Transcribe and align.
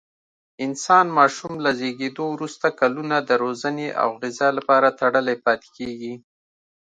انسان 0.65 1.05
ماشوم 1.17 1.53
له 1.63 1.71
زېږېدو 1.79 2.23
وروسته 2.35 2.67
کلونه 2.79 3.15
د 3.21 3.29
روزنې 3.43 3.87
او 4.01 4.09
غذا 4.21 4.49
لپاره 4.57 4.95
تړلی 5.01 5.35
پاتې 5.45 5.69
کېږي. 5.77 6.13